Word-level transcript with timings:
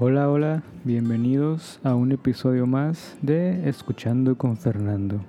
Hola, 0.00 0.28
hola, 0.28 0.64
bienvenidos 0.82 1.78
a 1.84 1.94
un 1.94 2.10
episodio 2.10 2.66
más 2.66 3.16
de 3.22 3.68
Escuchando 3.68 4.36
con 4.36 4.56
Fernando, 4.56 5.20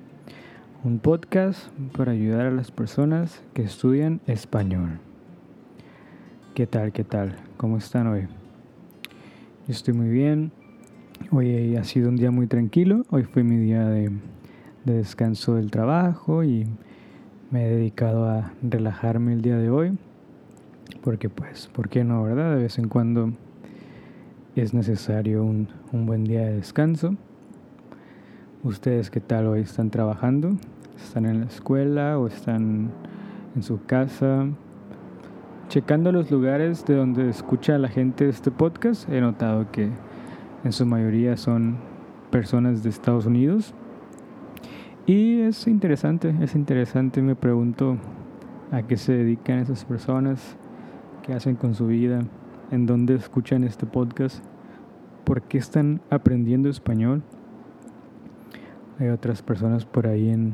un 0.84 0.98
podcast 0.98 1.68
para 1.96 2.14
ayudar 2.14 2.48
a 2.48 2.52
las 2.52 2.72
personas 2.72 3.44
que 3.54 3.62
estudian 3.62 4.22
español. 4.26 4.98
¿Qué 6.56 6.66
tal, 6.66 6.94
qué 6.94 7.04
tal? 7.04 7.36
¿Cómo 7.58 7.78
están 7.78 8.08
hoy? 8.08 8.22
Yo 9.68 9.72
estoy 9.72 9.94
muy 9.94 10.10
bien. 10.10 10.52
Hoy 11.30 11.76
ha 11.76 11.84
sido 11.84 12.10
un 12.10 12.16
día 12.16 12.32
muy 12.32 12.48
tranquilo. 12.48 13.04
Hoy 13.12 13.22
fue 13.22 13.44
mi 13.44 13.58
día 13.58 13.88
de, 13.88 14.10
de 14.84 14.94
descanso 14.94 15.54
del 15.54 15.70
trabajo 15.70 16.44
y 16.44 16.66
me 17.52 17.68
he 17.68 17.70
dedicado 17.70 18.28
a 18.28 18.52
relajarme 18.64 19.34
el 19.34 19.44
día 19.44 19.60
de 19.60 19.70
hoy. 19.70 19.96
Porque 21.04 21.30
pues, 21.30 21.68
¿por 21.68 21.88
qué 21.88 22.04
no, 22.04 22.24
verdad? 22.24 22.56
De 22.56 22.64
vez 22.64 22.80
en 22.80 22.88
cuando 22.88 23.32
es 24.62 24.74
necesario 24.74 25.44
un, 25.44 25.68
un 25.92 26.06
buen 26.06 26.24
día 26.24 26.46
de 26.46 26.54
descanso. 26.54 27.16
¿Ustedes 28.64 29.10
qué 29.10 29.20
tal 29.20 29.48
hoy 29.48 29.60
están 29.60 29.90
trabajando? 29.90 30.56
¿Están 30.96 31.26
en 31.26 31.42
la 31.42 31.46
escuela 31.48 32.18
o 32.18 32.28
están 32.28 32.90
en 33.54 33.64
su 33.64 33.84
casa? 33.86 34.48
Checando 35.68 36.14
los 36.14 36.32
lugares 36.32 36.86
de 36.86 36.96
donde 36.96 37.30
escucha 37.30 37.78
la 37.78 37.90
gente 37.90 38.30
este 38.30 38.50
podcast, 38.50 39.10
he 39.10 39.20
notado 39.20 39.70
que 39.72 39.90
en 40.64 40.72
su 40.72 40.86
mayoría 40.86 41.36
son 41.36 41.76
personas 42.32 42.82
de 42.82 42.92
Estados 42.92 43.26
Unidos. 43.26 43.74
Y 45.06 45.42
es 45.42 45.68
interesante, 45.68 46.34
es 46.40 46.56
interesante, 46.56 47.22
me 47.22 47.36
pregunto 47.36 47.98
a 48.72 48.84
qué 48.84 48.96
se 48.96 49.12
dedican 49.12 49.60
esas 49.60 49.84
personas, 49.84 50.56
qué 51.24 51.34
hacen 51.34 51.56
con 51.56 51.76
su 51.76 51.88
vida 51.88 52.22
en 52.72 52.86
dónde 52.86 53.16
escuchan 53.16 53.64
este 53.64 53.86
podcast, 53.86 54.44
por 55.24 55.42
qué 55.42 55.58
están 55.58 56.02
aprendiendo 56.10 56.70
español. 56.70 57.24
Hay 59.00 59.10
otras 59.10 59.42
personas 59.42 59.86
por 59.86 60.08
ahí 60.08 60.30
en, 60.30 60.54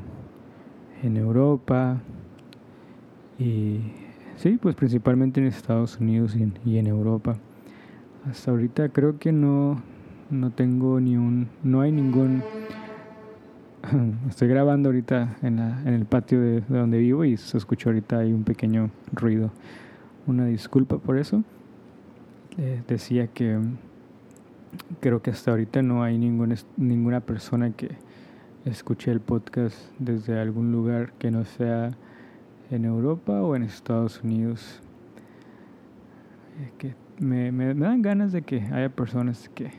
en 1.04 1.18
Europa 1.18 2.02
y 3.38 3.80
sí, 4.36 4.58
pues 4.62 4.76
principalmente 4.76 5.40
en 5.40 5.48
Estados 5.48 6.00
Unidos 6.00 6.36
y 6.66 6.78
en, 6.78 6.88
Europa. 6.88 7.38
Hasta 8.30 8.52
ahorita 8.52 8.90
creo 8.90 9.20
que 9.20 9.32
no, 9.32 9.82
no 10.30 10.52
tengo 10.52 11.00
ni 11.00 11.18
un, 11.18 11.50
no 11.64 11.82
hay 11.82 11.92
ningún 11.92 12.44
estoy 14.30 14.48
grabando 14.48 14.90
ahorita 14.90 15.38
en, 15.42 15.58
la, 15.58 15.82
en 15.82 15.94
el 15.94 16.06
patio 16.06 16.40
de, 16.40 16.62
de, 16.62 16.78
donde 16.78 17.00
vivo 17.00 17.26
y 17.26 17.38
se 17.38 17.58
escucha 17.58 17.90
ahorita 17.90 18.20
hay 18.20 18.32
un 18.32 18.44
pequeño 18.44 18.92
ruido. 19.12 19.52
Una 20.28 20.46
disculpa 20.46 20.98
por 20.98 21.18
eso. 21.18 21.44
Eh, 22.58 22.82
decía 22.88 23.28
que 23.28 23.60
creo 25.00 25.22
que 25.22 25.32
hasta 25.32 25.52
ahorita 25.52 25.82
no 25.82 26.04
hay 26.04 26.18
ningún, 26.18 26.56
ninguna 26.78 27.22
persona 27.22 27.72
que 27.72 27.92
escuche 28.66 29.12
el 29.12 29.22
podcast 29.22 29.78
desde 30.00 30.40
algún 30.40 30.72
lugar 30.72 31.14
que 31.14 31.32
no 31.32 31.46
sea 31.46 31.92
en 32.70 32.86
Europa 32.86 33.42
o 33.42 33.56
en 33.56 33.64
Estados 33.64 34.22
Unidos. 34.24 34.82
Eh, 36.60 36.72
que 36.78 36.96
me, 37.20 37.52
me, 37.52 37.74
dan 37.74 38.02
ganas 38.02 38.32
de 38.32 38.42
que 38.42 38.62
haya 38.62 38.90
personas 38.90 39.50
que 39.50 39.72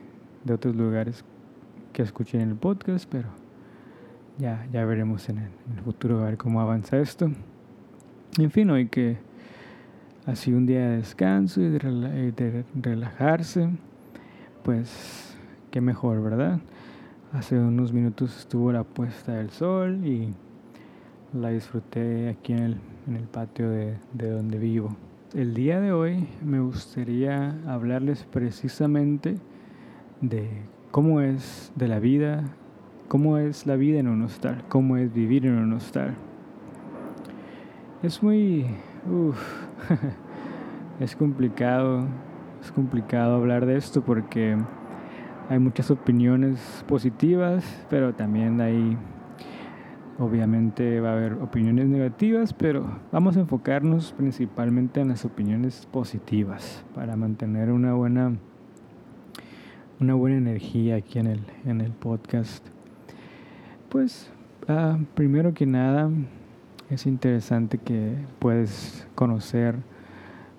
de 0.45 0.55
otros 0.55 0.75
lugares 0.75 1.25
que 1.93 2.03
escuchen 2.03 2.41
el 2.41 2.57
podcast, 2.57 3.07
pero 3.11 3.29
ya, 4.39 4.67
ya 4.73 4.85
veremos 4.85 5.29
en 5.29 5.39
el, 5.39 5.51
en 5.71 5.79
el 5.79 5.85
futuro 5.85 6.21
a 6.21 6.25
ver 6.25 6.39
cómo 6.39 6.61
avanza 6.61 6.99
esto. 6.99 7.31
En 8.39 8.51
fin, 8.51 8.71
hoy 8.71 8.89
que 8.89 9.19
sido 10.35 10.59
un 10.59 10.67
día 10.67 10.89
de 10.89 10.97
descanso 10.99 11.61
y 11.61 11.69
de, 11.69 12.65
relajarse, 12.75 13.69
pues 14.63 15.37
qué 15.71 15.81
mejor, 15.81 16.23
¿verdad? 16.23 16.61
Hace 17.33 17.59
unos 17.59 17.93
minutos 17.93 18.39
estuvo 18.39 18.73
la 18.73 18.85
puesta 18.85 19.35
del 19.35 19.51
sol 19.51 20.07
y 20.07 20.33
la 21.33 21.51
disfruté 21.51 22.29
aquí 22.29 22.53
en 22.53 22.59
el, 22.61 22.77
en 23.09 23.17
el 23.17 23.25
patio 23.25 23.69
de, 23.71 23.97
de 24.13 24.31
donde 24.31 24.59
vivo. 24.59 24.97
El 25.35 25.55
día 25.55 25.81
de 25.81 25.93
hoy 25.93 26.29
me 26.45 26.61
gustaría 26.61 27.57
hablarles 27.67 28.25
precisamente 28.25 29.39
de 30.21 30.49
cómo 30.91 31.21
es 31.21 31.73
de 31.75 31.89
la 31.89 31.99
vida, 31.99 32.45
cómo 33.09 33.39
es 33.39 33.67
la 33.67 33.77
vida 33.77 33.99
en 33.99 34.09
un 34.09 34.23
hostal, 34.23 34.63
cómo 34.69 34.99
es 34.99 35.13
vivir 35.13 35.47
en 35.47 35.55
un 35.55 35.73
hostal. 35.73 36.15
Es 38.03 38.23
muy... 38.23 38.67
Uf, 39.11 39.37
es 41.01 41.17
complicado, 41.17 42.07
es 42.63 42.71
complicado 42.71 43.35
hablar 43.35 43.67
de 43.67 43.77
esto 43.77 44.01
porque 44.03 44.57
hay 45.49 45.59
muchas 45.59 45.91
opiniones 45.91 46.85
positivas, 46.87 47.65
pero 47.91 48.15
también 48.15 48.61
hay, 48.61 48.97
obviamente 50.21 51.01
va 51.01 51.11
a 51.11 51.13
haber 51.15 51.33
opiniones 51.33 51.89
negativas, 51.89 52.55
pero 52.55 53.01
vamos 53.11 53.37
a 53.37 53.41
enfocarnos 53.41 54.13
principalmente 54.13 55.01
en 55.01 55.09
las 55.09 55.25
opiniones 55.25 55.85
positivas 55.91 56.85
para 56.95 57.17
mantener 57.17 57.73
una 57.73 57.95
buena, 57.95 58.37
una 59.99 60.15
buena 60.15 60.37
energía 60.37 60.95
aquí 60.95 61.19
en 61.19 61.27
el, 61.27 61.41
en 61.65 61.81
el 61.81 61.91
podcast. 61.91 62.65
Pues, 63.89 64.31
uh, 64.69 65.03
primero 65.17 65.55
que 65.55 65.67
nada, 65.67 66.09
es 66.93 67.07
interesante 67.07 67.79
que 67.79 68.15
puedes 68.39 69.07
conocer 69.15 69.77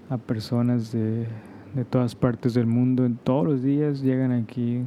a 0.09 0.17
personas 0.17 0.91
de, 0.91 1.27
de 1.75 1.85
todas 1.85 2.15
partes 2.15 2.55
del 2.55 2.65
mundo. 2.65 3.05
En 3.05 3.17
todos 3.17 3.45
los 3.45 3.61
días 3.61 4.01
llegan 4.01 4.31
aquí 4.31 4.81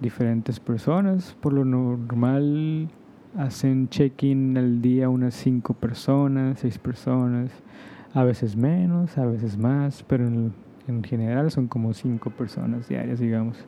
diferentes 0.00 0.58
personas. 0.58 1.36
Por 1.40 1.52
lo 1.52 1.64
normal 1.64 2.88
hacen 3.36 3.88
check-in 3.88 4.58
al 4.58 4.82
día 4.82 5.08
unas 5.08 5.34
cinco 5.34 5.74
personas, 5.74 6.58
seis 6.58 6.76
personas, 6.76 7.52
a 8.12 8.24
veces 8.24 8.56
menos, 8.56 9.16
a 9.16 9.26
veces 9.26 9.56
más, 9.56 10.02
pero 10.02 10.26
en, 10.26 10.52
en 10.88 11.04
general 11.04 11.52
son 11.52 11.68
como 11.68 11.94
cinco 11.94 12.30
personas 12.30 12.88
diarias, 12.88 13.20
digamos. 13.20 13.64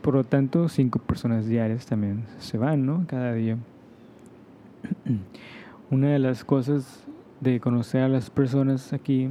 Por 0.00 0.14
lo 0.14 0.24
tanto, 0.24 0.66
cinco 0.70 0.98
personas 0.98 1.46
diarias 1.46 1.84
también 1.84 2.24
se 2.38 2.56
van, 2.56 2.86
¿no? 2.86 3.04
Cada 3.06 3.34
día. 3.34 3.58
Una 5.90 6.08
de 6.08 6.18
las 6.18 6.44
cosas 6.44 7.02
de 7.40 7.60
conocer 7.60 8.02
a 8.02 8.08
las 8.08 8.28
personas 8.28 8.92
aquí, 8.92 9.30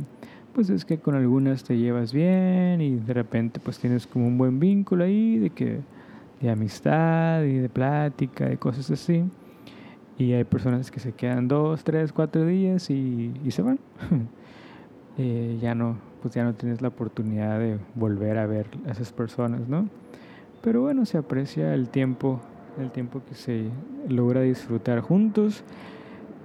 pues 0.53 0.71
es 0.71 0.85
que 0.85 0.97
con 0.97 1.13
algunas 1.13 1.63
te 1.63 1.77
llevas 1.77 2.13
bien 2.13 2.81
y 2.81 2.95
de 2.95 3.13
repente 3.13 3.59
pues 3.59 3.77
tienes 3.77 4.07
como 4.07 4.25
un 4.25 4.39
buen 4.39 4.59
vínculo 4.59 5.03
ahí 5.03 5.37
de 5.37 5.51
que 5.51 5.81
de 6.41 6.49
amistad 6.49 7.43
y 7.43 7.57
de 7.57 7.69
plática, 7.69 8.45
de 8.45 8.57
cosas 8.57 8.89
así. 8.89 9.23
Y 10.17 10.33
hay 10.33 10.45
personas 10.45 10.89
que 10.89 10.99
se 10.99 11.11
quedan 11.11 11.47
dos, 11.47 11.83
tres, 11.83 12.11
cuatro 12.11 12.43
días 12.43 12.89
y, 12.89 13.31
y 13.45 13.51
se 13.51 13.61
van. 13.61 13.77
eh, 15.19 15.59
ya 15.61 15.75
no, 15.75 15.97
pues 16.23 16.33
ya 16.33 16.43
no 16.43 16.55
tienes 16.55 16.81
la 16.81 16.87
oportunidad 16.87 17.59
de 17.59 17.77
volver 17.93 18.39
a 18.39 18.47
ver 18.47 18.65
a 18.87 18.93
esas 18.93 19.11
personas, 19.11 19.67
¿no? 19.67 19.87
Pero 20.63 20.81
bueno, 20.81 21.05
se 21.05 21.19
aprecia 21.19 21.75
el 21.75 21.89
tiempo, 21.89 22.41
el 22.79 22.89
tiempo 22.89 23.21
que 23.29 23.35
se 23.35 23.69
logra 24.09 24.41
disfrutar 24.41 25.01
juntos 25.01 25.63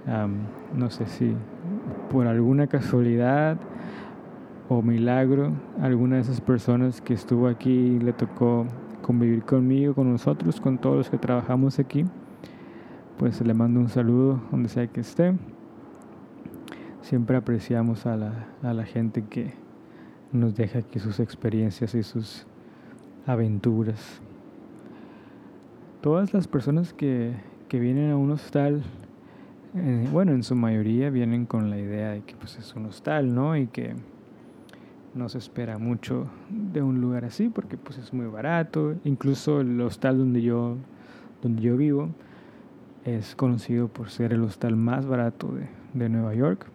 Um, 0.05 0.77
no 0.77 0.89
sé 0.89 1.05
si 1.05 1.33
por 2.11 2.27
alguna 2.27 2.67
casualidad 2.67 3.57
o 4.67 4.81
milagro, 4.81 5.53
alguna 5.81 6.15
de 6.15 6.21
esas 6.23 6.41
personas 6.41 7.01
que 7.01 7.13
estuvo 7.13 7.47
aquí 7.47 7.99
le 7.99 8.11
tocó 8.11 8.65
convivir 9.01 9.43
conmigo, 9.43 9.93
con 9.93 10.11
nosotros, 10.11 10.59
con 10.59 10.77
todos 10.77 10.97
los 10.97 11.09
que 11.09 11.17
trabajamos 11.17 11.79
aquí, 11.79 12.05
pues 13.17 13.39
le 13.41 13.53
mando 13.53 13.79
un 13.79 13.89
saludo 13.89 14.41
donde 14.51 14.69
sea 14.69 14.87
que 14.87 15.01
esté. 15.01 15.35
Siempre 17.01 17.37
apreciamos 17.37 18.05
a 18.05 18.17
la, 18.17 18.47
a 18.61 18.73
la 18.73 18.85
gente 18.85 19.23
que 19.23 19.53
nos 20.31 20.55
deja 20.55 20.79
aquí 20.79 20.99
sus 20.99 21.19
experiencias 21.19 21.95
y 21.95 22.03
sus 22.03 22.45
aventuras. 23.25 24.21
Todas 26.01 26.33
las 26.33 26.47
personas 26.47 26.93
que, 26.93 27.33
que 27.69 27.79
vienen 27.79 28.11
a 28.11 28.17
un 28.17 28.31
hostal 28.31 28.83
eh, 29.75 30.07
bueno, 30.11 30.31
en 30.33 30.43
su 30.43 30.55
mayoría 30.55 31.09
vienen 31.09 31.45
con 31.45 31.69
la 31.69 31.77
idea 31.77 32.11
de 32.11 32.21
que 32.21 32.35
pues 32.35 32.57
es 32.57 32.75
un 32.75 32.85
hostal, 32.85 33.33
¿no? 33.33 33.57
Y 33.57 33.67
que 33.67 33.95
no 35.15 35.29
se 35.29 35.37
espera 35.37 35.77
mucho 35.77 36.27
de 36.49 36.81
un 36.81 37.01
lugar 37.01 37.25
así 37.25 37.49
porque 37.49 37.77
pues 37.77 37.97
es 37.97 38.13
muy 38.13 38.27
barato. 38.27 38.95
Incluso 39.03 39.61
el 39.61 39.79
hostal 39.81 40.17
donde 40.17 40.41
yo, 40.41 40.77
donde 41.41 41.61
yo 41.61 41.77
vivo 41.77 42.09
es 43.05 43.35
conocido 43.35 43.87
por 43.87 44.09
ser 44.09 44.33
el 44.33 44.43
hostal 44.43 44.75
más 44.75 45.05
barato 45.05 45.51
de, 45.53 45.67
de 45.93 46.09
Nueva 46.09 46.33
York. 46.35 46.67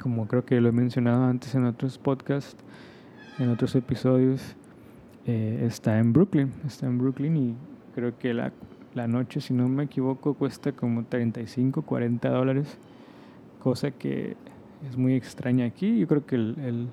Como 0.00 0.26
creo 0.28 0.44
que 0.44 0.60
lo 0.60 0.68
he 0.70 0.72
mencionado 0.72 1.24
antes 1.24 1.54
en 1.54 1.66
otros 1.66 1.98
podcasts, 1.98 2.62
en 3.38 3.50
otros 3.50 3.74
episodios, 3.74 4.56
eh, 5.26 5.64
está 5.66 5.98
en 5.98 6.12
Brooklyn, 6.12 6.52
está 6.66 6.86
en 6.86 6.98
Brooklyn 6.98 7.36
y 7.36 7.54
creo 7.94 8.18
que 8.18 8.34
la 8.34 8.52
la 8.94 9.08
noche, 9.08 9.40
si 9.40 9.52
no 9.52 9.68
me 9.68 9.84
equivoco, 9.84 10.34
cuesta 10.34 10.72
como 10.72 11.04
35, 11.04 11.82
40 11.82 12.28
dólares, 12.28 12.78
cosa 13.60 13.90
que 13.90 14.36
es 14.88 14.96
muy 14.96 15.14
extraña 15.14 15.66
aquí. 15.66 15.98
Yo 15.98 16.06
creo 16.06 16.26
que 16.26 16.36
el, 16.36 16.88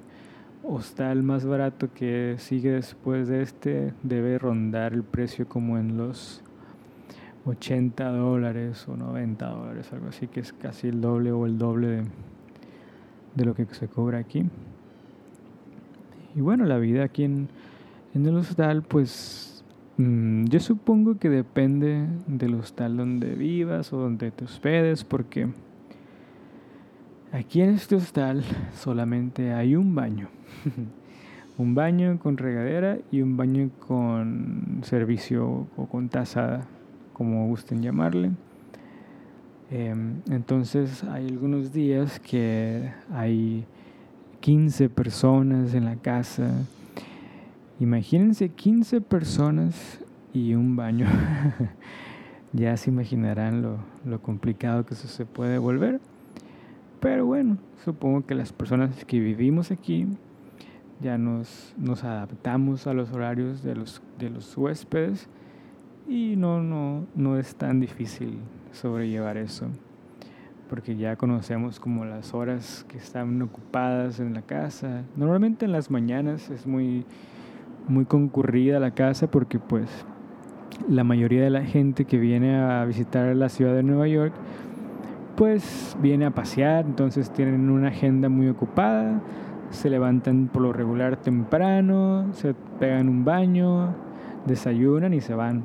hostal 0.63 1.24
más 1.24 1.44
barato 1.44 1.92
que 1.92 2.36
sigue 2.38 2.69
después 2.69 3.27
de 3.27 3.42
este 3.42 3.94
debe 4.03 4.38
rondar 4.38 4.94
el 4.94 5.03
precio 5.03 5.48
como 5.48 5.80
en 5.80 5.98
los 5.98 6.44
80 7.45 8.12
dólares 8.12 8.88
o 8.88 8.95
90 8.95 9.50
dólares, 9.50 9.92
algo 9.92 10.09
así, 10.09 10.27
que 10.27 10.39
es 10.39 10.53
casi 10.53 10.88
el 10.88 11.01
doble 11.01 11.31
o 11.31 11.48
el 11.48 11.57
doble 11.57 11.88
de, 11.88 12.03
de 13.36 13.45
lo 13.45 13.56
que 13.56 13.65
se 13.65 13.88
cobra 13.88 14.19
aquí. 14.19 14.45
Y 16.36 16.42
bueno, 16.42 16.65
la 16.65 16.77
vida 16.77 17.03
aquí 17.03 17.24
en, 17.24 17.50
en 18.13 18.25
el 18.25 18.38
hostal, 18.38 18.83
pues 18.83 19.60
mm, 19.97 20.45
yo 20.45 20.59
supongo 20.59 21.17
que 21.17 21.29
depende 21.29 22.07
del 22.27 22.55
hostal 22.55 22.97
donde 22.97 23.35
vivas 23.35 23.93
o 23.93 23.97
donde 23.97 24.31
te 24.31 24.45
hospedes, 24.45 25.03
porque 25.03 25.47
aquí 27.31 27.61
en 27.61 27.71
este 27.71 27.95
hostal 27.95 28.43
solamente 28.73 29.53
hay 29.53 29.75
un 29.75 29.95
baño. 29.95 30.29
un 31.57 31.75
baño 31.75 32.17
con 32.19 32.38
regadera 32.38 32.97
y 33.11 33.21
un 33.21 33.38
baño 33.38 33.69
con 33.79 34.81
servicio 34.83 35.67
o 35.75 35.85
con 35.88 36.09
taza, 36.09 36.61
como 37.13 37.47
gusten 37.47 37.81
llamarle. 37.81 38.31
Em, 39.69 40.21
entonces 40.29 41.03
hay 41.05 41.27
algunos 41.27 41.71
días 41.71 42.19
que 42.19 42.91
hay 43.13 43.65
15 44.41 44.89
personas 44.89 45.73
en 45.73 45.85
la 45.85 45.95
casa. 45.95 46.51
Imagínense 47.81 48.49
15 48.49 49.01
personas 49.01 49.99
y 50.33 50.53
un 50.53 50.75
baño. 50.75 51.07
ya 52.53 52.77
se 52.77 52.91
imaginarán 52.91 53.63
lo, 53.63 53.79
lo, 54.05 54.21
complicado 54.21 54.85
que 54.85 54.93
eso 54.93 55.07
se 55.07 55.25
puede 55.25 55.57
volver. 55.57 55.99
Pero 56.99 57.25
bueno, 57.25 57.57
supongo 57.83 58.23
que 58.23 58.35
las 58.35 58.53
personas 58.53 59.03
que 59.05 59.19
vivimos 59.19 59.71
aquí 59.71 60.05
ya 61.01 61.17
nos, 61.17 61.73
nos 61.75 62.03
adaptamos 62.03 62.85
a 62.85 62.93
los 62.93 63.11
horarios 63.13 63.63
de 63.63 63.75
los, 63.75 64.03
de 64.19 64.29
los 64.29 64.55
huéspedes 64.55 65.27
y 66.07 66.35
no, 66.35 66.61
no, 66.61 67.07
no 67.15 67.39
es 67.39 67.55
tan 67.55 67.79
difícil 67.79 68.37
sobrellevar 68.73 69.37
eso, 69.37 69.65
porque 70.69 70.97
ya 70.97 71.15
conocemos 71.15 71.79
como 71.79 72.05
las 72.05 72.35
horas 72.35 72.85
que 72.87 72.99
están 72.99 73.41
ocupadas 73.41 74.19
en 74.19 74.35
la 74.35 74.43
casa. 74.43 75.03
Normalmente 75.15 75.65
en 75.65 75.71
las 75.71 75.89
mañanas 75.89 76.51
es 76.51 76.67
muy, 76.67 77.05
muy 77.87 78.05
concurrida 78.05 78.79
la 78.79 78.91
casa 78.91 79.29
porque 79.29 79.59
pues 79.59 79.89
la 80.89 81.03
mayoría 81.03 81.43
de 81.43 81.49
la 81.49 81.63
gente 81.63 82.05
que 82.05 82.17
viene 82.17 82.55
a 82.57 82.85
visitar 82.85 83.35
la 83.35 83.49
ciudad 83.49 83.73
de 83.73 83.83
Nueva 83.83 84.07
York 84.07 84.33
pues 85.35 85.95
viene 86.01 86.25
a 86.25 86.31
pasear, 86.31 86.85
entonces 86.85 87.31
tienen 87.31 87.69
una 87.69 87.87
agenda 87.87 88.29
muy 88.29 88.47
ocupada, 88.49 89.21
se 89.71 89.89
levantan 89.89 90.47
por 90.47 90.61
lo 90.61 90.73
regular 90.73 91.17
temprano, 91.17 92.27
se 92.33 92.53
pegan 92.79 93.09
un 93.09 93.25
baño, 93.25 93.95
desayunan 94.45 95.13
y 95.13 95.21
se 95.21 95.33
van. 95.33 95.63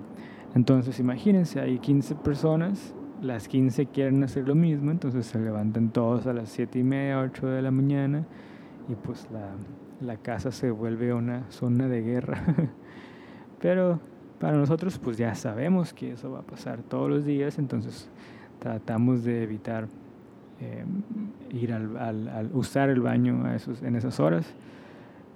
Entonces 0.54 0.98
imagínense, 0.98 1.60
hay 1.60 1.78
15 1.78 2.14
personas, 2.14 2.94
las 3.20 3.48
15 3.48 3.86
quieren 3.86 4.22
hacer 4.22 4.48
lo 4.48 4.54
mismo, 4.54 4.90
entonces 4.90 5.26
se 5.26 5.38
levantan 5.38 5.90
todos 5.90 6.26
a 6.26 6.32
las 6.32 6.48
7 6.50 6.78
y 6.78 6.82
media, 6.82 7.20
8 7.20 7.46
de 7.46 7.62
la 7.62 7.70
mañana 7.70 8.24
y 8.88 8.94
pues 8.94 9.28
la, 9.32 9.50
la 10.00 10.16
casa 10.16 10.50
se 10.50 10.70
vuelve 10.70 11.12
una 11.12 11.50
zona 11.50 11.88
de 11.88 12.02
guerra. 12.02 12.42
Pero 13.60 14.00
para 14.38 14.56
nosotros 14.56 14.98
pues 14.98 15.16
ya 15.16 15.34
sabemos 15.34 15.92
que 15.92 16.12
eso 16.12 16.30
va 16.30 16.40
a 16.40 16.42
pasar 16.42 16.82
todos 16.82 17.08
los 17.08 17.24
días, 17.24 17.58
entonces 17.58 18.08
tratamos 18.58 19.24
de 19.24 19.42
evitar 19.42 19.88
eh, 20.60 20.84
ir 21.50 21.72
al, 21.72 22.50
usar 22.52 22.90
el 22.90 23.00
baño 23.00 23.44
a 23.46 23.56
esos, 23.56 23.82
en 23.82 23.96
esas 23.96 24.20
horas. 24.20 24.46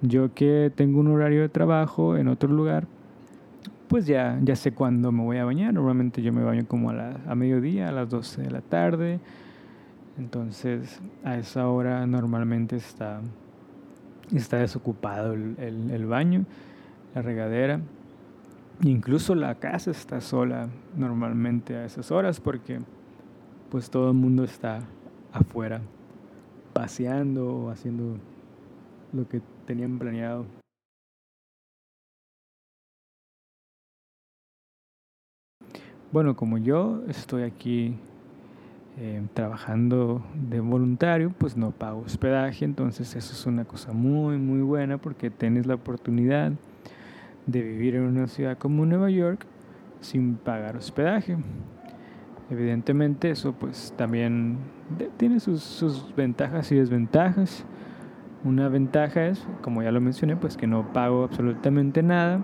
Yo 0.01 0.33
que 0.33 0.71
tengo 0.73 0.99
un 0.99 1.07
horario 1.07 1.41
de 1.41 1.49
trabajo 1.49 2.17
en 2.17 2.27
otro 2.27 2.49
lugar, 2.49 2.87
pues 3.87 4.07
ya, 4.07 4.39
ya 4.41 4.55
sé 4.55 4.71
cuándo 4.71 5.11
me 5.11 5.23
voy 5.23 5.37
a 5.37 5.45
bañar. 5.45 5.73
Normalmente 5.73 6.21
yo 6.21 6.33
me 6.33 6.43
baño 6.43 6.65
como 6.67 6.89
a, 6.89 6.93
la, 6.93 7.17
a 7.27 7.35
mediodía, 7.35 7.89
a 7.89 7.91
las 7.91 8.09
12 8.09 8.41
de 8.41 8.51
la 8.51 8.61
tarde. 8.61 9.19
Entonces 10.17 10.99
a 11.23 11.37
esa 11.37 11.67
hora 11.67 12.05
normalmente 12.07 12.75
está, 12.75 13.21
está 14.37 14.57
desocupado 14.57 15.33
el, 15.33 15.55
el, 15.59 16.05
baño, 16.05 16.45
la 17.13 17.21
regadera. 17.21 17.81
Incluso 18.81 19.35
la 19.35 19.55
casa 19.55 19.91
está 19.91 20.21
sola 20.21 20.69
normalmente 20.95 21.75
a 21.75 21.85
esas 21.85 22.11
horas 22.11 22.39
porque 22.39 22.79
pues 23.69 23.89
todo 23.89 24.09
el 24.09 24.15
mundo 24.15 24.43
está 24.43 24.79
afuera 25.31 25.81
paseando 26.73 27.47
o 27.47 27.69
haciendo 27.69 28.17
lo 29.13 29.27
que 29.27 29.41
tenían 29.65 29.99
planeado. 29.99 30.45
Bueno, 36.11 36.35
como 36.35 36.57
yo 36.57 37.03
estoy 37.07 37.43
aquí 37.43 37.95
eh, 38.97 39.21
trabajando 39.33 40.23
de 40.33 40.59
voluntario, 40.59 41.31
pues 41.37 41.57
no 41.57 41.71
pago 41.71 42.01
hospedaje, 42.01 42.65
entonces 42.65 43.15
eso 43.15 43.33
es 43.33 43.45
una 43.45 43.65
cosa 43.65 43.93
muy, 43.93 44.37
muy 44.37 44.61
buena 44.61 44.97
porque 44.97 45.29
tienes 45.29 45.65
la 45.65 45.75
oportunidad 45.75 46.51
de 47.45 47.61
vivir 47.61 47.95
en 47.95 48.03
una 48.03 48.27
ciudad 48.27 48.57
como 48.57 48.85
Nueva 48.85 49.09
York 49.09 49.45
sin 50.01 50.35
pagar 50.35 50.77
hospedaje. 50.77 51.37
Evidentemente 52.49 53.29
eso 53.29 53.53
pues 53.53 53.93
también 53.97 54.57
tiene 55.17 55.39
sus, 55.39 55.63
sus 55.63 56.13
ventajas 56.15 56.71
y 56.71 56.75
desventajas. 56.75 57.65
Una 58.43 58.67
ventaja 58.67 59.27
es, 59.27 59.47
como 59.61 59.83
ya 59.83 59.91
lo 59.91 60.01
mencioné, 60.01 60.35
pues 60.35 60.57
que 60.57 60.67
no 60.67 60.91
pago 60.91 61.23
absolutamente 61.23 62.03
nada 62.03 62.41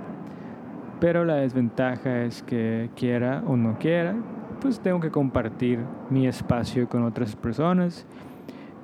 pero 1.00 1.26
la 1.26 1.36
desventaja 1.36 2.24
es 2.24 2.42
que 2.44 2.90
quiera 2.96 3.44
o 3.46 3.56
no 3.56 3.78
quiera, 3.78 4.16
pues 4.60 4.80
tengo 4.80 5.00
que 5.00 5.12
compartir 5.12 5.80
mi 6.10 6.28
espacio 6.28 6.88
con 6.90 7.04
otras 7.04 7.36
personas. 7.36 8.06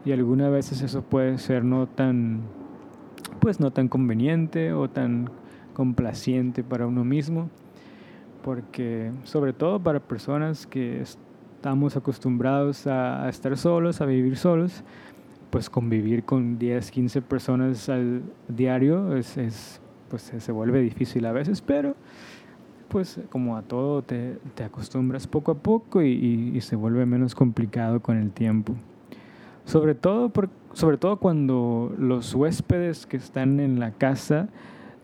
Y 0.06 0.12
algunas 0.12 0.52
veces 0.52 0.82
eso 0.82 1.02
puede 1.02 1.38
ser 1.38 1.64
no 1.64 1.88
tan 1.88 2.42
pues 3.40 3.60
no 3.60 3.72
tan 3.72 3.90
conveniente 3.90 4.72
o 4.72 4.90
tan 4.90 5.30
complaciente 5.74 6.64
para 6.64 6.88
uno 6.88 7.04
mismo. 7.04 7.50
Porque 8.44 9.12
sobre 9.24 9.54
todo 9.54 9.82
para 9.82 10.00
personas 10.00 10.68
que 10.68 11.02
estamos 11.02 11.96
acostumbrados 11.96 12.88
a, 12.88 13.28
estar 13.30 13.58
solos, 13.58 14.02
a 14.02 14.06
vivir 14.06 14.38
solos, 14.38 14.84
pues 15.50 15.70
convivir 15.70 16.24
con 16.24 16.60
10, 16.60 16.92
15 16.92 17.22
personas 17.22 17.88
al 17.90 18.24
diario 18.48 19.16
es, 19.16 19.38
es 19.38 19.82
pues 20.10 20.34
se 20.38 20.52
vuelve 20.52 20.82
difícil 20.82 21.26
a 21.26 21.32
veces, 21.32 21.62
pero 21.62 21.96
pues 22.88 23.20
como 23.30 23.58
a 23.58 23.62
todo 23.64 24.02
te, 24.02 24.38
te 24.56 24.64
acostumbras 24.64 25.28
poco 25.28 25.52
a 25.52 25.56
poco 25.56 26.02
y, 26.02 26.60
se 26.62 26.76
vuelve 26.76 27.06
menos 27.06 27.36
complicado 27.36 28.02
con 28.02 28.18
el 28.18 28.32
tiempo. 28.32 28.76
Sobre 29.66 29.96
todo, 29.96 30.30
por, 30.30 30.50
sobre 30.74 30.98
todo 30.98 31.18
cuando 31.18 31.94
los 31.98 32.34
huéspedes 32.36 33.06
que 33.06 33.18
están 33.18 33.60
en 33.60 33.80
la 33.80 33.92
casa 33.92 34.50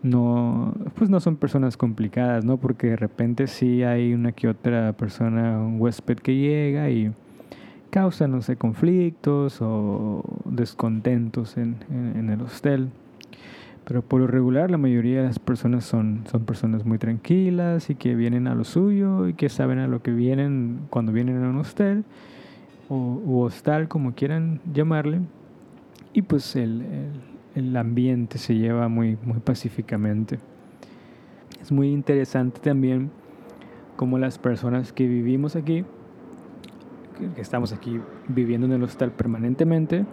no, 0.02 0.74
pues 0.94 1.10
no 1.10 1.20
son 1.20 1.36
personas 1.36 1.76
complicadas, 1.76 2.44
¿no? 2.44 2.56
Porque 2.56 2.88
de 2.88 2.96
repente 2.96 3.46
sí 3.46 3.82
hay 3.82 4.14
una 4.14 4.32
que 4.32 4.48
otra 4.48 4.92
persona, 4.94 5.60
un 5.60 5.80
huésped 5.80 6.16
que 6.16 6.36
llega 6.36 6.90
y 6.90 7.12
causa, 7.90 8.26
no 8.28 8.40
sé, 8.40 8.56
conflictos 8.56 9.58
o 9.60 10.22
descontentos 10.44 11.56
en, 11.56 11.76
en, 11.90 12.16
en 12.16 12.30
el 12.30 12.40
hostel. 12.40 12.88
Pero 13.90 14.02
por 14.02 14.20
lo 14.20 14.28
regular 14.28 14.70
la 14.70 14.78
mayoría 14.78 15.20
de 15.20 15.26
las 15.26 15.40
personas 15.40 15.84
son, 15.84 16.22
son 16.30 16.44
personas 16.44 16.86
muy 16.86 16.96
tranquilas 16.96 17.90
y 17.90 17.96
que 17.96 18.14
vienen 18.14 18.46
a 18.46 18.54
lo 18.54 18.62
suyo 18.62 19.26
y 19.26 19.34
que 19.34 19.48
saben 19.48 19.80
a 19.80 19.88
lo 19.88 20.00
que 20.00 20.12
vienen 20.12 20.82
cuando 20.90 21.10
vienen 21.10 21.42
a 21.42 21.48
un 21.48 21.58
hostel 21.58 22.04
o 22.88 23.42
hostal, 23.42 23.88
como 23.88 24.14
quieran 24.14 24.60
llamarle. 24.72 25.22
Y 26.12 26.22
pues 26.22 26.54
el, 26.54 26.82
el, 26.82 27.66
el 27.66 27.76
ambiente 27.76 28.38
se 28.38 28.54
lleva 28.54 28.86
muy, 28.86 29.18
muy 29.24 29.40
pacíficamente. 29.40 30.38
Es 31.60 31.72
muy 31.72 31.90
interesante 31.90 32.60
también 32.60 33.10
como 33.96 34.18
las 34.20 34.38
personas 34.38 34.92
que 34.92 35.08
vivimos 35.08 35.56
aquí, 35.56 35.84
que 37.34 37.40
estamos 37.40 37.72
aquí 37.72 38.00
viviendo 38.28 38.68
en 38.68 38.72
el 38.74 38.84
hostal 38.84 39.10
permanentemente, 39.10 40.04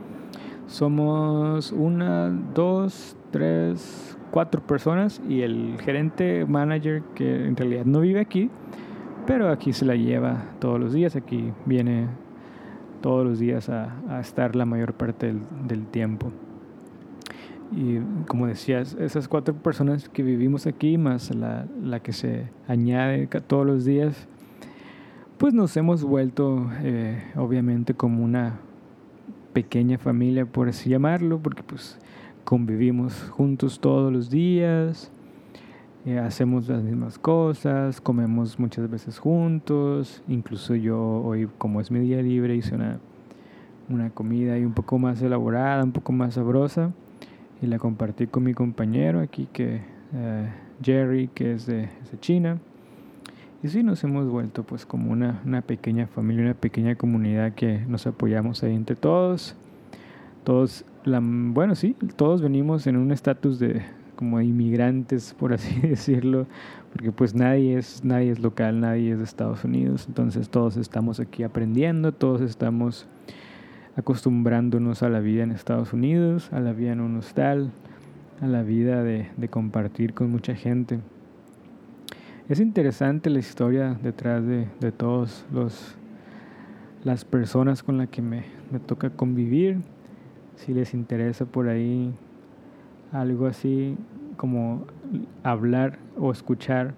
somos 0.67 1.71
una, 1.71 2.29
dos, 2.53 3.15
tres, 3.31 4.17
cuatro 4.31 4.61
personas 4.61 5.21
y 5.27 5.41
el 5.41 5.77
gerente 5.79 6.45
manager 6.45 7.01
que 7.15 7.45
en 7.45 7.55
realidad 7.55 7.85
no 7.85 8.01
vive 8.01 8.19
aquí, 8.19 8.49
pero 9.25 9.49
aquí 9.49 9.73
se 9.73 9.85
la 9.85 9.95
lleva 9.95 10.43
todos 10.59 10.79
los 10.79 10.93
días, 10.93 11.15
aquí 11.15 11.51
viene 11.65 12.07
todos 13.01 13.25
los 13.25 13.39
días 13.39 13.69
a, 13.69 13.95
a 14.09 14.19
estar 14.19 14.55
la 14.55 14.65
mayor 14.65 14.93
parte 14.93 15.27
del, 15.27 15.41
del, 15.67 15.85
tiempo. 15.87 16.31
Y 17.71 17.99
como 18.27 18.47
decías, 18.47 18.95
esas 18.99 19.27
cuatro 19.27 19.53
personas 19.53 20.09
que 20.09 20.23
vivimos 20.23 20.67
aquí, 20.67 20.97
más 20.97 21.33
la, 21.35 21.65
la 21.81 21.99
que 21.99 22.13
se 22.13 22.49
añade 22.67 23.27
todos 23.27 23.65
los 23.65 23.85
días, 23.85 24.27
pues 25.37 25.53
nos 25.53 25.75
hemos 25.77 26.03
vuelto 26.03 26.69
eh, 26.81 27.21
obviamente 27.35 27.93
como 27.93 28.23
una 28.23 28.59
pequeña 29.57 29.97
familia, 29.97 30.45
por 30.45 30.69
así 30.69 30.87
llamarlo, 30.87 31.39
porque 31.39 31.63
pues 31.63 31.97
convivimos 32.43 33.27
juntos 33.31 33.79
todos 33.79 34.13
los 34.13 34.29
días, 34.29 35.11
eh, 36.05 36.19
hacemos 36.19 36.67
las 36.69 36.83
mismas 36.83 37.17
cosas, 37.17 37.99
comemos 37.99 38.59
muchas 38.59 38.87
veces 38.87 39.17
juntos, 39.17 40.21
incluso 40.27 40.75
yo 40.75 41.01
hoy 41.01 41.49
como 41.57 41.81
es 41.81 41.89
mi 41.89 41.99
día 42.01 42.21
libre 42.21 42.55
hice 42.55 42.75
una, 42.75 42.99
una 43.89 44.11
comida 44.11 44.53
ahí 44.53 44.63
un 44.63 44.73
poco 44.73 44.99
más 44.99 45.23
elaborada, 45.23 45.83
un 45.83 45.91
poco 45.91 46.11
más 46.11 46.35
sabrosa 46.35 46.91
y 47.59 47.65
la 47.65 47.79
compartí 47.79 48.27
con 48.27 48.43
mi 48.43 48.53
compañero 48.53 49.21
aquí 49.21 49.47
que 49.51 49.81
eh, 50.13 50.49
Jerry 50.83 51.29
que 51.29 51.53
es 51.53 51.65
de, 51.65 51.77
de, 51.77 52.19
China 52.19 52.59
y 53.63 53.67
sí 53.69 53.83
nos 53.83 54.03
hemos 54.03 54.27
vuelto 54.27 54.63
pues 54.63 54.85
como 54.85 55.11
una, 55.11 55.41
una 55.45 55.61
pequeña 55.61 56.07
familia, 56.07 56.43
una 56.43 56.53
pequeña 56.53 56.95
comunidad 56.95 57.53
que 57.53 57.85
nos 57.87 58.07
apoyamos 58.07 58.63
ahí 58.63 58.75
entre 58.75 58.95
todos 58.95 59.55
todos, 60.47 60.85
la, 61.03 61.19
bueno, 61.21 61.75
sí, 61.75 61.93
todos 62.15 62.41
venimos 62.41 62.87
en 62.87 62.95
un 62.95 63.11
estatus 63.11 63.59
de 63.59 63.81
como 64.15 64.39
inmigrantes, 64.39 65.35
por 65.37 65.51
así 65.51 65.77
decirlo, 65.81 66.47
porque 66.93 67.11
pues 67.11 67.35
nadie 67.35 67.77
es, 67.77 68.05
nadie 68.05 68.31
es 68.31 68.39
local, 68.39 68.79
nadie 68.79 69.11
es 69.11 69.17
de 69.17 69.25
Estados 69.25 69.65
Unidos, 69.65 70.05
entonces 70.07 70.47
todos 70.47 70.77
estamos 70.77 71.19
aquí 71.19 71.43
aprendiendo, 71.43 72.13
todos 72.13 72.39
estamos 72.39 73.07
acostumbrándonos 73.97 75.03
a 75.03 75.09
la 75.09 75.19
vida 75.19 75.43
en 75.43 75.51
Estados 75.51 75.91
Unidos, 75.91 76.47
a 76.53 76.61
la 76.61 76.71
vida 76.71 76.93
en 76.93 77.01
un 77.01 77.17
hostal, 77.17 77.71
a 78.39 78.47
la 78.47 78.63
vida 78.63 79.03
de, 79.03 79.27
de 79.35 79.49
compartir 79.49 80.13
con 80.13 80.31
mucha 80.31 80.55
gente. 80.55 81.01
Es 82.49 82.61
interesante 82.61 83.29
la 83.29 83.39
historia 83.39 83.99
detrás 84.01 84.45
de, 84.45 84.67
de 84.79 84.91
todos 84.93 85.45
los 85.51 85.97
las 87.03 87.25
personas 87.25 87.83
con 87.83 87.97
las 87.97 88.07
que 88.07 88.21
me, 88.21 88.43
me 88.71 88.79
toca 88.79 89.09
convivir 89.09 89.79
si 90.55 90.73
les 90.73 90.93
interesa 90.93 91.45
por 91.45 91.67
ahí 91.67 92.13
algo 93.11 93.47
así 93.47 93.97
como 94.37 94.85
hablar 95.43 95.99
o 96.17 96.31
escuchar 96.31 96.93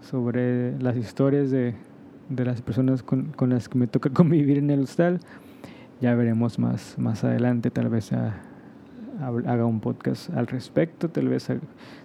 sobre 0.00 0.78
las 0.78 0.96
historias 0.96 1.50
de, 1.50 1.74
de 2.28 2.44
las 2.44 2.60
personas 2.62 3.02
con, 3.02 3.32
con, 3.32 3.50
las 3.50 3.68
que 3.68 3.78
me 3.78 3.86
toca 3.86 4.10
convivir 4.14 4.58
en 4.58 4.70
el 4.70 4.80
hostal. 4.80 5.20
Ya 6.00 6.14
veremos 6.14 6.58
más, 6.58 6.98
más 6.98 7.24
adelante, 7.24 7.70
tal 7.70 7.88
vez 7.88 8.12
a, 8.12 8.34
haga 9.22 9.64
un 9.64 9.80
podcast 9.80 10.30
al 10.34 10.46
respecto, 10.46 11.08
tal 11.08 11.28
vez 11.28 11.48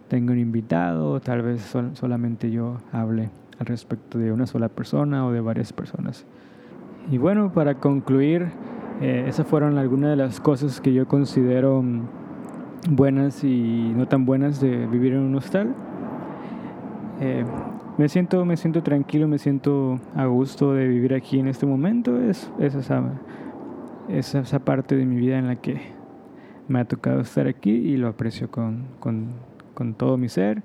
tenga 0.08 0.34
un 0.34 0.40
invitado, 0.40 1.20
tal 1.20 1.42
vez 1.42 1.62
sol, 1.62 1.92
solamente 1.94 2.52
yo 2.52 2.78
hable 2.92 3.30
al 3.60 3.66
respecto 3.66 4.18
de 4.18 4.32
una 4.32 4.46
sola 4.46 4.70
persona 4.70 5.26
o 5.26 5.32
de 5.32 5.42
varias 5.42 5.74
personas. 5.74 6.26
Y 7.10 7.18
bueno, 7.18 7.52
para 7.52 7.76
concluir, 7.76 8.48
eh, 9.02 9.26
esas 9.28 9.48
fueron 9.48 9.78
algunas 9.78 10.10
de 10.10 10.16
las 10.16 10.40
cosas 10.40 10.82
que 10.82 10.94
yo 10.94 11.08
considero 11.08 11.82
mm, 11.82 12.02
buenas 12.90 13.44
y 13.44 13.94
no 13.96 14.08
tan 14.08 14.26
buenas 14.26 14.60
de 14.60 14.86
vivir 14.88 15.14
en 15.14 15.20
un 15.20 15.36
hostal. 15.36 15.74
Eh, 17.20 17.46
me 17.98 18.10
siento, 18.10 18.46
me 18.46 18.58
siento 18.58 18.84
tranquilo, 18.84 19.28
me 19.28 19.40
siento 19.40 20.00
a 20.16 20.26
gusto 20.26 20.74
de 20.74 20.88
vivir 20.88 21.14
aquí 21.14 21.40
en 21.40 21.48
este 21.48 21.66
momento. 21.66 22.20
Es, 22.22 22.52
es 22.60 22.76
esa, 22.76 23.04
es 24.10 24.36
esa 24.36 24.60
parte 24.60 24.96
de 24.96 25.06
mi 25.06 25.16
vida 25.16 25.40
en 25.40 25.48
la 25.48 25.56
que 25.56 25.97
me 26.68 26.80
ha 26.80 26.86
tocado 26.86 27.22
estar 27.22 27.48
aquí 27.48 27.72
y 27.72 27.98
lo 27.98 28.08
aprecio 28.08 28.50
con, 28.52 28.86
con, 29.00 29.28
con 29.74 29.94
todo 29.94 30.18
mi 30.18 30.30
ser. 30.30 30.64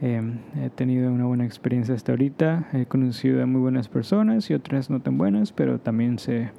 Eh, 0.00 0.20
he 0.60 0.70
tenido 0.70 1.12
una 1.12 1.26
buena 1.26 1.44
experiencia 1.44 1.94
hasta 1.94 2.12
ahorita. 2.12 2.68
He 2.72 2.86
conocido 2.86 3.42
a 3.42 3.46
muy 3.46 3.60
buenas 3.60 3.88
personas 3.88 4.50
y 4.50 4.54
otras 4.54 4.90
no 4.90 5.00
tan 5.00 5.16
buenas, 5.18 5.52
pero 5.52 5.78
también 5.78 6.18
se 6.18 6.50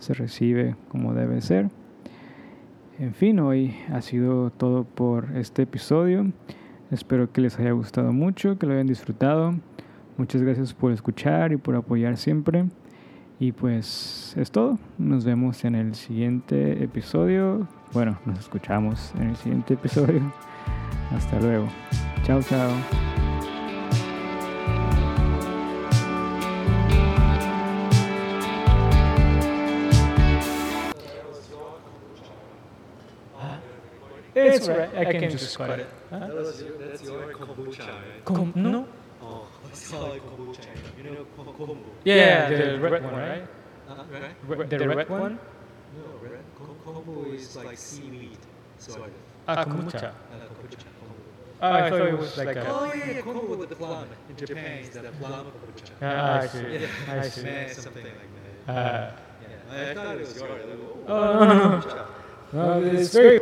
se 0.00 0.14
recibe 0.14 0.74
como 0.88 1.14
debe 1.14 1.40
ser. 1.40 1.68
En 2.98 3.14
fin, 3.14 3.38
hoy 3.38 3.74
ha 3.92 4.02
sido 4.02 4.50
todo 4.50 4.84
por 4.84 5.36
este 5.36 5.62
episodio. 5.62 6.32
Espero 6.90 7.32
que 7.32 7.40
les 7.40 7.58
haya 7.58 7.72
gustado 7.72 8.12
mucho, 8.12 8.58
que 8.58 8.66
lo 8.66 8.72
hayan 8.72 8.86
disfrutado. 8.86 9.54
Muchas 10.16 10.42
gracias 10.42 10.74
por 10.74 10.92
escuchar 10.92 11.52
y 11.52 11.56
por 11.56 11.76
apoyar 11.76 12.16
siempre. 12.16 12.66
Y 13.40 13.52
pues 13.52 14.34
es 14.36 14.50
todo. 14.50 14.78
Nos 14.98 15.24
vemos 15.24 15.64
en 15.64 15.74
el 15.74 15.94
siguiente 15.94 16.84
episodio. 16.84 17.66
Bueno, 17.92 18.20
nos 18.26 18.38
escuchamos 18.38 19.12
en 19.18 19.30
el 19.30 19.36
siguiente 19.36 19.74
episodio. 19.74 20.20
Hasta 21.10 21.40
luego. 21.40 21.66
Chao, 22.22 22.42
chao. 22.42 22.70
It's 34.34 34.68
right. 34.68 34.94
I 34.94 35.04
can 35.12 35.30
just 35.30 35.56
cut 35.56 35.80
it. 35.80 35.86
Huh? 36.10 36.18
That's 36.18 36.60
your, 36.60 36.78
that's 36.78 37.02
your 37.02 37.32
kombucha, 37.32 37.86
right? 37.88 38.24
Com- 38.24 38.52
no? 38.54 38.86
Oh, 39.22 39.46
it's 39.72 39.92
like 39.94 40.22
kombucha. 40.26 40.89
You 41.00 41.10
know 41.10 41.24
ko- 41.36 41.54
kombu? 41.56 41.76
Yeah, 42.04 42.48
the, 42.50 42.78
red 42.78 43.02
one, 43.02 43.14
right? 43.14 43.44
Uh, 43.88 44.04
right? 44.12 44.34
Re- 44.46 44.66
The 44.66 44.88
red 44.88 45.08
one? 45.08 45.38
No, 45.96 46.04
red. 46.22 46.44
Ko- 46.58 46.76
kombu 46.84 47.34
is 47.34 47.56
like 47.56 47.78
seaweed, 47.78 48.36
sort 48.78 49.08
of. 49.08 49.12
Ah, 49.48 49.64
kombucha. 49.64 50.12
Uh, 50.12 50.44
kombucha. 50.52 50.88
Oh, 51.62 51.72
I 51.72 51.90
thought 51.90 52.08
it 52.08 52.18
was 52.18 52.36
like 52.36 52.56
a. 52.56 52.64
Oh 52.68 52.92
yeah, 52.92 53.20
kombu 53.24 53.56
with 53.56 53.68
the 53.70 53.76
plum. 53.76 54.06
In 54.28 54.36
Japan, 54.36 54.78
it's 54.84 54.90
the 54.90 55.10
plum 55.20 55.46
kombucha. 55.56 55.94
Ah, 56.02 56.40
I 56.40 56.46
see. 56.46 56.66
Yeah, 56.68 56.88
I 57.08 57.28
see. 57.28 57.42
Man, 57.44 57.68
something 57.74 58.04
like 58.04 58.30
that. 58.66 58.72
Uh, 58.72 59.10
Yeah, 59.40 59.90
I 59.90 59.94
thought 59.94 60.14
it 60.16 60.20
was 60.20 60.36
yours. 60.36 60.64
Like, 60.68 61.08
oh, 61.08 61.34
no, 61.40 61.44
no, 61.48 61.54
no. 61.54 61.80
kombucha. 61.80 62.04
no 62.52 62.82
it's 62.84 63.08
very 63.14 63.40